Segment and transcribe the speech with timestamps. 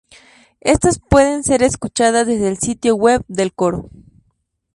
[0.61, 3.91] Estas pueden ser escuchadas desde el sitio web del coro.